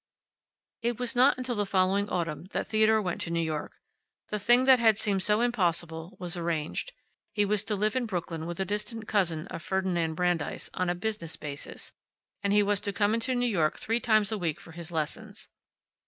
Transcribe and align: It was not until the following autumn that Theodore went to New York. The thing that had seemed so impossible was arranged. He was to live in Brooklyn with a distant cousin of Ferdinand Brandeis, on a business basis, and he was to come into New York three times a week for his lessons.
It 0.81 0.97
was 0.97 1.15
not 1.15 1.37
until 1.37 1.53
the 1.53 1.63
following 1.63 2.09
autumn 2.09 2.45
that 2.53 2.65
Theodore 2.67 3.03
went 3.03 3.21
to 3.21 3.29
New 3.29 3.39
York. 3.39 3.73
The 4.29 4.39
thing 4.39 4.63
that 4.63 4.79
had 4.79 4.97
seemed 4.97 5.21
so 5.21 5.41
impossible 5.41 6.17
was 6.19 6.35
arranged. 6.35 6.91
He 7.33 7.45
was 7.45 7.63
to 7.65 7.75
live 7.75 7.95
in 7.95 8.07
Brooklyn 8.07 8.47
with 8.47 8.59
a 8.59 8.65
distant 8.65 9.07
cousin 9.07 9.45
of 9.49 9.61
Ferdinand 9.61 10.15
Brandeis, 10.15 10.71
on 10.73 10.89
a 10.89 10.95
business 10.95 11.35
basis, 11.35 11.93
and 12.41 12.51
he 12.51 12.63
was 12.63 12.81
to 12.81 12.91
come 12.93 13.13
into 13.13 13.35
New 13.35 13.45
York 13.45 13.77
three 13.77 13.99
times 13.99 14.31
a 14.31 14.39
week 14.39 14.59
for 14.59 14.71
his 14.71 14.89
lessons. 14.91 15.49